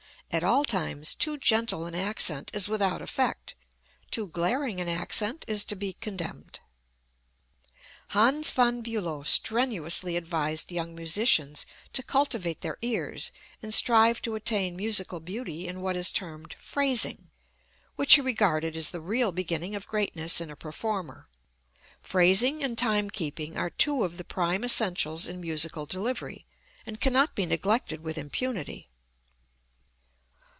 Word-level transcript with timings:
At 0.33 0.43
all 0.43 0.63
times 0.63 1.13
too 1.13 1.37
gentle 1.37 1.85
an 1.87 1.93
accent 1.93 2.51
is 2.53 2.69
without 2.69 3.01
effect, 3.01 3.53
too 4.11 4.27
glaring 4.27 4.79
an 4.79 4.87
accent 4.87 5.43
is 5.45 5.65
to 5.65 5.75
be 5.75 5.91
condemned. 5.91 6.61
Hans 8.11 8.49
von 8.49 8.81
Bülow 8.81 9.27
strenuously 9.27 10.15
advised 10.15 10.71
young 10.71 10.95
musicians 10.95 11.65
to 11.91 12.01
cultivate 12.01 12.61
their 12.61 12.77
ears 12.81 13.31
and 13.61 13.73
strive 13.73 14.21
to 14.21 14.35
attain 14.35 14.77
musical 14.77 15.19
beauty 15.19 15.67
in 15.67 15.81
what 15.81 15.97
is 15.97 16.13
termed 16.13 16.53
phrasing, 16.57 17.29
which 17.97 18.13
he 18.13 18.21
regarded 18.21 18.77
as 18.77 18.91
the 18.91 19.01
real 19.01 19.33
beginning 19.33 19.75
of 19.75 19.85
greatness 19.85 20.39
in 20.39 20.49
a 20.49 20.55
performer. 20.55 21.27
Phrasing 22.01 22.63
and 22.63 22.77
time 22.77 23.09
keeping 23.09 23.57
are 23.57 23.69
two 23.69 24.05
of 24.05 24.15
the 24.15 24.23
prime 24.23 24.63
essentials 24.63 25.27
in 25.27 25.41
musical 25.41 25.85
delivery, 25.85 26.45
and 26.85 27.01
cannot 27.01 27.35
be 27.35 27.45
neglected 27.45 27.99
with 28.01 28.17
impunity. 28.17 28.87